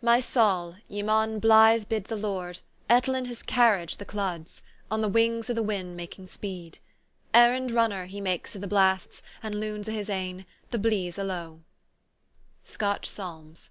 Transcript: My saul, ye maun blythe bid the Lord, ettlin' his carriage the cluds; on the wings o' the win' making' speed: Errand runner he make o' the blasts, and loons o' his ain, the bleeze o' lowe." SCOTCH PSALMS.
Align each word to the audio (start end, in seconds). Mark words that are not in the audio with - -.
My 0.00 0.18
saul, 0.18 0.74
ye 0.88 1.04
maun 1.04 1.38
blythe 1.38 1.88
bid 1.88 2.06
the 2.06 2.16
Lord, 2.16 2.58
ettlin' 2.90 3.26
his 3.26 3.44
carriage 3.44 3.98
the 3.98 4.04
cluds; 4.04 4.60
on 4.90 5.02
the 5.02 5.08
wings 5.08 5.48
o' 5.48 5.52
the 5.52 5.62
win' 5.62 5.94
making' 5.94 6.26
speed: 6.26 6.80
Errand 7.32 7.70
runner 7.70 8.06
he 8.06 8.20
make 8.20 8.56
o' 8.56 8.58
the 8.58 8.66
blasts, 8.66 9.22
and 9.40 9.54
loons 9.54 9.88
o' 9.88 9.92
his 9.92 10.10
ain, 10.10 10.46
the 10.72 10.80
bleeze 10.80 11.16
o' 11.16 11.22
lowe." 11.22 11.60
SCOTCH 12.64 13.08
PSALMS. 13.08 13.70